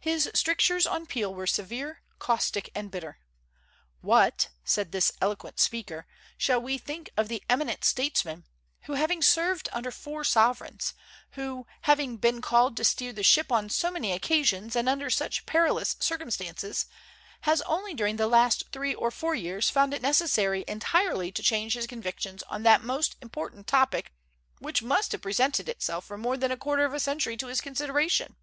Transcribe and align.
His 0.00 0.30
strictures 0.32 0.86
on 0.86 1.06
Peel 1.06 1.34
were 1.34 1.44
severe, 1.48 2.00
caustic, 2.20 2.70
and 2.72 2.88
bitter. 2.88 3.18
"What," 4.00 4.50
said 4.62 4.92
this 4.92 5.10
eloquent 5.20 5.58
speaker, 5.58 6.06
"shall 6.38 6.62
we 6.62 6.78
think 6.78 7.10
of 7.16 7.26
the 7.26 7.42
eminent 7.50 7.84
statesman, 7.84 8.44
who, 8.82 8.92
having 8.94 9.22
served 9.22 9.68
under 9.72 9.90
four 9.90 10.22
sovereigns, 10.22 10.94
who, 11.32 11.66
having 11.82 12.16
been 12.16 12.40
called 12.42 12.76
to 12.76 12.84
steer 12.84 13.12
the 13.12 13.24
ship 13.24 13.50
on 13.50 13.68
so 13.68 13.90
many 13.90 14.12
occasions 14.12 14.76
and 14.76 14.88
under 14.88 15.10
such 15.10 15.46
perilous 15.46 15.96
circumstances, 15.98 16.86
has 17.40 17.60
only 17.62 17.92
during 17.92 18.18
the 18.18 18.28
last 18.28 18.70
three 18.70 18.94
or 18.94 19.10
four 19.10 19.34
years 19.34 19.68
found 19.68 19.92
it 19.92 20.00
necessary 20.00 20.64
entirely 20.68 21.32
to 21.32 21.42
change 21.42 21.74
his 21.74 21.88
convictions 21.88 22.44
on 22.44 22.62
that 22.62 22.82
most 22.84 23.16
important 23.20 23.66
topic, 23.66 24.12
which 24.60 24.80
must 24.80 25.10
have 25.10 25.22
presented 25.22 25.68
itself 25.68 26.04
for 26.04 26.16
more 26.16 26.36
than 26.36 26.52
a 26.52 26.56
quarter 26.56 26.84
of 26.84 26.94
a 26.94 27.00
century 27.00 27.36
to 27.36 27.48
his 27.48 27.60
consideration? 27.60 28.36